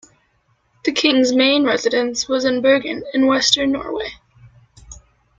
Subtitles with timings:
[0.83, 4.13] The king's main residence was in Bergen in Western Norway.